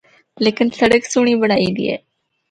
لیکن 0.43 0.67
سڑک 0.79 1.01
سہنڑی 1.11 1.33
بنڑائی 1.41 1.69
دی 1.75 1.83
اے۔ 1.89 1.95